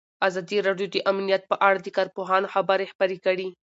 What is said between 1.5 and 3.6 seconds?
په اړه د کارپوهانو خبرې خپرې کړي.